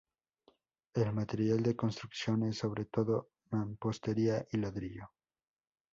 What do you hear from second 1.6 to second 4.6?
de construcción es, sobre todo, mampostería y